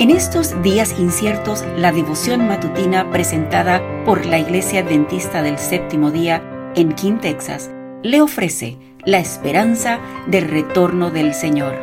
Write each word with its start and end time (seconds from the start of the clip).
En 0.00 0.08
estos 0.08 0.62
días 0.62 0.98
inciertos, 0.98 1.62
la 1.76 1.92
devoción 1.92 2.48
matutina 2.48 3.10
presentada 3.10 3.82
por 4.06 4.24
la 4.24 4.38
Iglesia 4.38 4.80
Adventista 4.80 5.42
del 5.42 5.58
Séptimo 5.58 6.10
Día 6.10 6.72
en 6.74 6.94
King, 6.94 7.18
Texas, 7.20 7.70
le 8.02 8.22
ofrece 8.22 8.78
la 9.04 9.18
esperanza 9.18 10.00
del 10.26 10.48
retorno 10.48 11.10
del 11.10 11.34
Señor. 11.34 11.74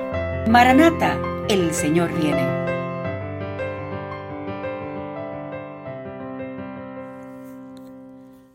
Maranata, 0.49 1.21
el 1.47 1.75
Señor 1.75 2.09
viene. 2.19 2.41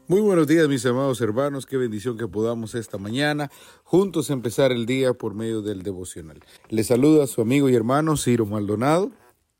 Muy 0.08 0.22
buenos 0.22 0.48
días 0.48 0.66
mis 0.66 0.84
amados 0.86 1.20
hermanos, 1.20 1.66
qué 1.66 1.76
bendición 1.76 2.18
que 2.18 2.26
podamos 2.26 2.74
esta 2.74 2.98
mañana 2.98 3.48
juntos 3.84 4.28
empezar 4.30 4.72
el 4.72 4.86
día 4.86 5.14
por 5.14 5.34
medio 5.34 5.62
del 5.62 5.84
devocional. 5.84 6.40
Les 6.68 6.88
saluda 6.88 7.22
a 7.22 7.26
su 7.28 7.40
amigo 7.40 7.68
y 7.68 7.76
hermano 7.76 8.16
Ciro 8.16 8.44
Maldonado. 8.44 9.12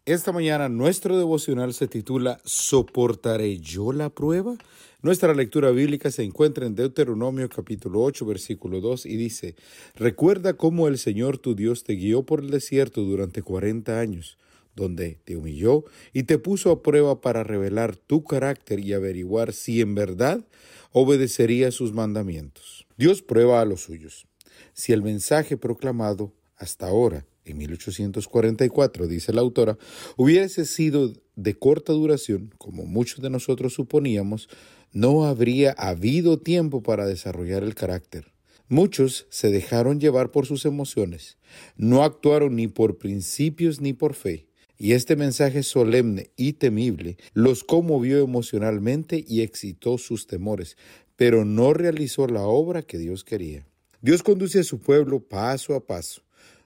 Esta 0.05 0.33
mañana 0.33 0.69
nuestro 0.69 1.17
devocional 1.17 1.75
se 1.75 1.87
titula 1.87 2.41
¿Soportaré 2.45 3.61
yo 3.61 3.93
la 3.93 4.11
prueba? 4.11 4.57
Nuestra 5.01 5.33
lectura 5.33 5.71
bíblica 5.71 6.11
se 6.11 6.25
encuentra 6.25 6.67
en 6.67 6.75
Deuteronomio 6.75 7.49
capítulo 7.49 8.03
8 8.03 8.27
versículo 8.27 8.81
2 8.81 9.07
y 9.07 9.17
dice, 9.17 9.55
Recuerda 9.95 10.55
cómo 10.55 10.89
el 10.89 10.99
Señor 10.99 11.39
tu 11.39 11.55
Dios 11.55 11.85
te 11.85 11.93
guió 11.93 12.25
por 12.27 12.41
el 12.41 12.51
desierto 12.51 13.03
durante 13.03 13.43
cuarenta 13.43 14.01
años, 14.01 14.39
donde 14.75 15.21
te 15.23 15.37
humilló 15.37 15.85
y 16.13 16.25
te 16.25 16.37
puso 16.37 16.73
a 16.73 16.83
prueba 16.83 17.21
para 17.21 17.45
revelar 17.45 17.95
tu 17.95 18.25
carácter 18.25 18.81
y 18.81 18.95
averiguar 18.95 19.53
si 19.53 19.83
en 19.83 19.95
verdad 19.95 20.45
obedecería 20.91 21.71
sus 21.71 21.93
mandamientos. 21.93 22.89
Dios 22.97 23.23
prueba 23.23 23.61
a 23.61 23.65
los 23.65 23.83
suyos. 23.83 24.27
Si 24.73 24.93
el 24.93 25.03
mensaje 25.03 25.57
proclamado 25.57 26.33
hasta 26.63 26.87
ahora 26.87 27.27
en 27.45 27.59
1844, 27.59 29.09
dice 29.09 29.33
la 29.33 29.41
autora, 29.41 29.77
hubiese 30.17 30.65
sido 30.65 31.13
de 31.35 31.59
corta 31.59 31.93
duración, 31.93 32.55
como 32.57 32.85
muchos 32.85 33.21
de 33.21 33.31
nosotros 33.31 33.75
suponíamos, 33.75 34.49
no 34.93 35.25
habría 35.25 35.73
habido 35.73 36.39
tiempo 36.39 36.83
para 36.85 37.05
desarrollar 37.05 37.65
el 37.65 37.75
carácter. 37.75 38.33
Muchos 38.69 39.27
se 39.29 39.51
dejaron 39.51 40.01
llevar 40.01 40.31
por 40.31 40.47
sus 40.47 40.65
emociones, 40.65 41.37
no 41.77 42.05
actuaron 42.05 42.55
ni 42.55 42.69
por 42.69 42.97
principios 42.97 43.81
ni 43.81 43.93
por 43.93 44.15
fe, 44.15 44.47
y 44.79 44.93
este 44.93 45.17
mensaje 45.17 45.65
solemne 45.65 46.31
y 46.37 46.53
temible 46.55 47.17
los 47.35 47.65
conmovió 47.65 48.23
emocionalmente 48.23 49.25
y 49.27 49.41
excitó 49.41 49.99
sus 49.99 50.29
temores, 50.29 50.77
pero 51.17 51.45
no 51.45 51.75
realizó 51.75 52.29
la 52.29 52.43
obra 52.43 52.83
que 52.83 52.99
Dios 52.99 53.25
quería. 53.25 53.67
Dios 54.01 54.23
conduce 54.23 54.61
a 54.61 54.65
su 54.65 54.81
pueblo 54.81 55.21
paso 55.21 55.75
a 55.75 55.87
paso, 55.87 56.23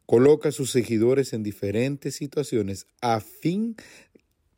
coloca 0.06 0.48
a 0.48 0.52
sus 0.52 0.70
seguidores 0.70 1.32
en 1.32 1.42
diferentes 1.42 2.14
situaciones 2.14 2.86
a 3.00 3.20
fin 3.20 3.76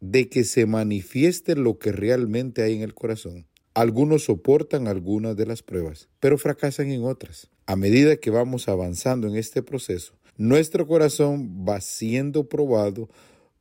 de 0.01 0.29
que 0.29 0.45
se 0.45 0.67
manifieste 0.67 1.57
lo 1.57 1.79
que 1.79 1.91
realmente 1.91 2.63
hay 2.63 2.75
en 2.75 2.83
el 2.83 2.95
corazón. 2.95 3.47
Algunos 3.75 4.25
soportan 4.25 4.89
algunas 4.89 5.37
de 5.37 5.47
las 5.47 5.63
pruebas, 5.63 6.09
pero 6.21 6.39
fracasan 6.39 6.91
en 6.91 7.05
otras. 7.05 7.49
A 7.67 7.77
medida 7.77 8.17
que 8.17 8.31
vamos 8.31 8.69
avanzando 8.69 9.29
en 9.29 9.37
este 9.37 9.63
proceso, 9.63 10.15
nuestro 10.37 10.87
corazón 10.87 11.65
va 11.69 11.81
siendo 11.81 12.49
probado 12.49 13.09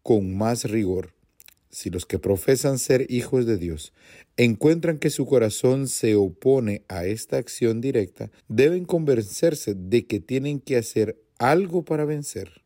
con 0.04 0.36
más 0.38 0.66
rigor. 0.66 1.14
Si 1.70 1.90
los 1.90 2.06
que 2.06 2.18
profesan 2.18 2.80
ser 2.80 3.06
hijos 3.10 3.46
de 3.46 3.58
Dios 3.58 3.94
encuentran 4.38 4.98
que 4.98 5.10
su 5.10 5.26
corazón 5.26 5.88
se 5.88 6.16
opone 6.16 6.84
a 6.88 7.06
esta 7.06 7.38
acción 7.38 7.82
directa, 7.82 8.32
deben 8.48 8.86
convencerse 8.86 9.76
de 9.76 10.06
que 10.06 10.20
tienen 10.20 10.60
que 10.60 10.78
hacer 10.78 11.20
algo 11.40 11.84
para 11.84 12.06
vencer. 12.06 12.62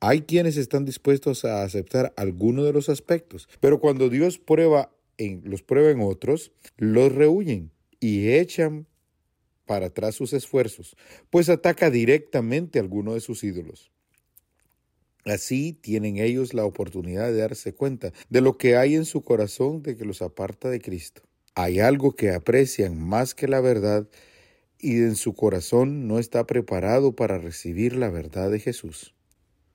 Hay 0.00 0.22
quienes 0.22 0.56
están 0.56 0.84
dispuestos 0.84 1.44
a 1.44 1.62
aceptar 1.62 2.12
alguno 2.16 2.64
de 2.64 2.72
los 2.72 2.88
aspectos, 2.88 3.48
pero 3.60 3.80
cuando 3.80 4.08
Dios 4.08 4.38
prueba 4.38 4.92
en, 5.16 5.42
los 5.44 5.62
prueba 5.62 5.90
en 5.90 6.00
otros, 6.00 6.52
los 6.76 7.12
rehuyen 7.12 7.70
y 8.00 8.28
echan 8.30 8.86
para 9.66 9.86
atrás 9.86 10.14
sus 10.14 10.32
esfuerzos, 10.32 10.96
pues 11.30 11.48
ataca 11.48 11.90
directamente 11.90 12.78
a 12.78 12.82
alguno 12.82 13.14
de 13.14 13.20
sus 13.20 13.42
ídolos. 13.44 13.90
Así 15.24 15.72
tienen 15.72 16.18
ellos 16.18 16.52
la 16.52 16.66
oportunidad 16.66 17.32
de 17.32 17.38
darse 17.38 17.72
cuenta 17.72 18.12
de 18.28 18.40
lo 18.42 18.58
que 18.58 18.76
hay 18.76 18.94
en 18.94 19.06
su 19.06 19.22
corazón 19.22 19.82
de 19.82 19.96
que 19.96 20.04
los 20.04 20.20
aparta 20.20 20.68
de 20.68 20.80
Cristo. 20.80 21.22
Hay 21.54 21.80
algo 21.80 22.14
que 22.14 22.30
aprecian 22.30 22.98
más 23.00 23.34
que 23.34 23.48
la 23.48 23.60
verdad 23.60 24.06
y 24.84 24.98
en 24.98 25.16
su 25.16 25.32
corazón 25.32 26.06
no 26.06 26.18
está 26.18 26.46
preparado 26.46 27.16
para 27.16 27.38
recibir 27.38 27.96
la 27.96 28.10
verdad 28.10 28.50
de 28.50 28.60
Jesús. 28.60 29.14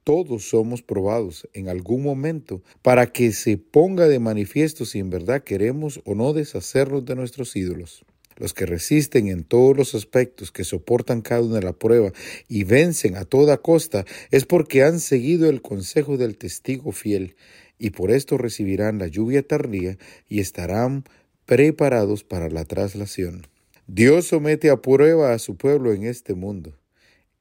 Todos 0.03 0.47
somos 0.47 0.83
probados 0.83 1.49
en 1.53 1.67
algún 1.67 2.03
momento 2.03 2.61
para 2.83 3.11
que 3.11 3.31
se 3.31 3.57
ponga 3.57 4.07
de 4.07 4.19
manifiesto 4.19 4.85
si 4.85 4.99
en 4.99 5.09
verdad 5.09 5.43
queremos 5.43 5.99
o 6.05 6.13
no 6.13 6.33
deshacernos 6.33 7.05
de 7.05 7.15
nuestros 7.15 7.55
ídolos. 7.55 8.05
Los 8.35 8.53
que 8.53 8.67
resisten 8.67 9.29
en 9.29 9.43
todos 9.43 9.75
los 9.75 9.95
aspectos, 9.95 10.51
que 10.51 10.63
soportan 10.63 11.21
cada 11.21 11.41
una 11.41 11.55
de 11.55 11.63
la 11.63 11.73
prueba 11.73 12.13
y 12.47 12.63
vencen 12.63 13.17
a 13.17 13.25
toda 13.25 13.57
costa, 13.57 14.05
es 14.29 14.45
porque 14.45 14.83
han 14.83 14.99
seguido 14.99 15.49
el 15.49 15.63
consejo 15.63 16.17
del 16.17 16.37
testigo 16.37 16.91
fiel, 16.91 17.35
y 17.79 17.89
por 17.89 18.11
esto 18.11 18.37
recibirán 18.37 18.99
la 18.99 19.07
lluvia 19.07 19.41
tardía 19.41 19.97
y 20.27 20.39
estarán 20.39 21.03
preparados 21.47 22.23
para 22.23 22.49
la 22.49 22.63
traslación. 22.63 23.47
Dios 23.91 24.27
somete 24.27 24.69
a 24.69 24.83
prueba 24.83 25.33
a 25.33 25.39
su 25.39 25.57
pueblo 25.57 25.91
en 25.93 26.03
este 26.03 26.35
mundo. 26.35 26.77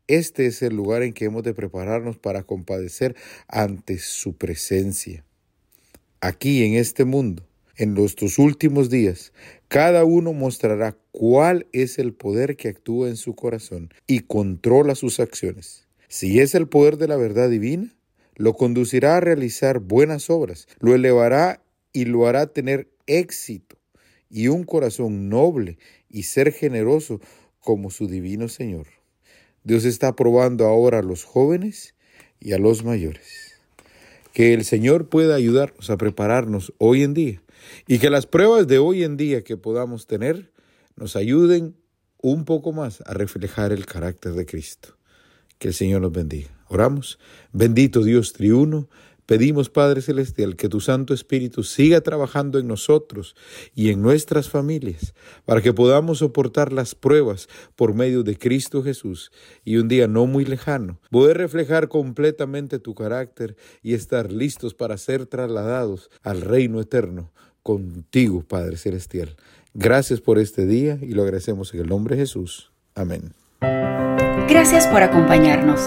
Este 0.06 0.46
es 0.46 0.62
el 0.62 0.74
lugar 0.74 1.02
en 1.02 1.12
que 1.12 1.26
hemos 1.26 1.42
de 1.42 1.52
prepararnos 1.52 2.16
para 2.16 2.42
compadecer 2.42 3.16
ante 3.48 3.98
su 3.98 4.34
presencia. 4.34 5.26
Aquí 6.22 6.64
en 6.64 6.72
este 6.72 7.04
mundo, 7.04 7.46
en 7.76 7.92
nuestros 7.92 8.38
últimos 8.38 8.88
días, 8.88 9.34
cada 9.68 10.06
uno 10.06 10.32
mostrará 10.32 10.96
cuál 11.12 11.66
es 11.72 11.98
el 11.98 12.14
poder 12.14 12.56
que 12.56 12.68
actúa 12.68 13.10
en 13.10 13.18
su 13.18 13.34
corazón 13.34 13.90
y 14.06 14.20
controla 14.20 14.94
sus 14.94 15.20
acciones. 15.20 15.86
Si 16.08 16.40
es 16.40 16.54
el 16.54 16.66
poder 16.66 16.96
de 16.96 17.08
la 17.08 17.16
verdad 17.16 17.50
divina, 17.50 17.94
lo 18.36 18.54
conducirá 18.54 19.18
a 19.18 19.20
realizar 19.20 19.80
buenas 19.80 20.30
obras, 20.30 20.66
lo 20.80 20.94
elevará 20.94 21.62
y 21.92 22.06
lo 22.06 22.26
hará 22.26 22.46
tener 22.46 22.88
éxito 23.06 23.76
y 24.30 24.48
un 24.48 24.64
corazón 24.64 25.28
noble 25.28 25.78
y 26.08 26.24
ser 26.24 26.52
generoso 26.52 27.20
como 27.60 27.90
su 27.90 28.06
divino 28.06 28.48
Señor. 28.48 28.86
Dios 29.64 29.84
está 29.84 30.14
probando 30.16 30.66
ahora 30.66 31.00
a 31.00 31.02
los 31.02 31.24
jóvenes 31.24 31.94
y 32.40 32.52
a 32.52 32.58
los 32.58 32.84
mayores. 32.84 33.54
Que 34.32 34.54
el 34.54 34.64
Señor 34.64 35.08
pueda 35.08 35.34
ayudarnos 35.34 35.90
a 35.90 35.96
prepararnos 35.96 36.72
hoy 36.78 37.02
en 37.02 37.14
día 37.14 37.42
y 37.86 37.98
que 37.98 38.10
las 38.10 38.26
pruebas 38.26 38.66
de 38.66 38.78
hoy 38.78 39.02
en 39.02 39.16
día 39.16 39.42
que 39.42 39.56
podamos 39.56 40.06
tener 40.06 40.52
nos 40.96 41.16
ayuden 41.16 41.76
un 42.20 42.44
poco 42.44 42.72
más 42.72 43.02
a 43.06 43.14
reflejar 43.14 43.72
el 43.72 43.86
carácter 43.86 44.32
de 44.32 44.46
Cristo. 44.46 44.96
Que 45.58 45.68
el 45.68 45.74
Señor 45.74 46.02
nos 46.02 46.12
bendiga. 46.12 46.50
Oramos. 46.68 47.18
Bendito 47.52 48.02
Dios 48.02 48.32
triuno. 48.32 48.88
Pedimos, 49.28 49.68
Padre 49.68 50.00
Celestial, 50.00 50.56
que 50.56 50.70
tu 50.70 50.80
Santo 50.80 51.12
Espíritu 51.12 51.62
siga 51.62 52.00
trabajando 52.00 52.58
en 52.58 52.66
nosotros 52.66 53.36
y 53.74 53.90
en 53.90 54.00
nuestras 54.00 54.48
familias, 54.48 55.12
para 55.44 55.60
que 55.60 55.74
podamos 55.74 56.20
soportar 56.20 56.72
las 56.72 56.94
pruebas 56.94 57.46
por 57.76 57.92
medio 57.92 58.22
de 58.22 58.38
Cristo 58.38 58.82
Jesús 58.82 59.30
y 59.66 59.76
un 59.76 59.86
día 59.86 60.08
no 60.08 60.24
muy 60.24 60.46
lejano, 60.46 60.98
poder 61.10 61.36
reflejar 61.36 61.88
completamente 61.88 62.78
tu 62.78 62.94
carácter 62.94 63.54
y 63.82 63.92
estar 63.92 64.32
listos 64.32 64.72
para 64.72 64.96
ser 64.96 65.26
trasladados 65.26 66.08
al 66.22 66.40
reino 66.40 66.80
eterno 66.80 67.30
contigo, 67.62 68.46
Padre 68.48 68.78
Celestial. 68.78 69.36
Gracias 69.74 70.22
por 70.22 70.38
este 70.38 70.64
día 70.64 70.98
y 71.02 71.12
lo 71.12 71.24
agradecemos 71.24 71.74
en 71.74 71.80
el 71.80 71.88
nombre 71.88 72.16
de 72.16 72.22
Jesús. 72.22 72.72
Amén. 72.94 73.34
Gracias 74.48 74.86
por 74.86 75.02
acompañarnos. 75.02 75.86